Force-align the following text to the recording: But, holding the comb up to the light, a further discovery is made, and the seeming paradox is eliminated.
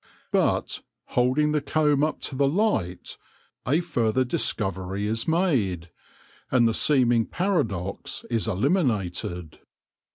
But, 0.31 0.79
holding 1.09 1.51
the 1.51 1.61
comb 1.61 2.03
up 2.03 2.21
to 2.21 2.35
the 2.35 2.47
light, 2.47 3.19
a 3.67 3.81
further 3.81 4.23
discovery 4.25 5.05
is 5.05 5.27
made, 5.27 5.91
and 6.49 6.67
the 6.67 6.73
seeming 6.73 7.27
paradox 7.27 8.25
is 8.31 8.47
eliminated. 8.47 9.59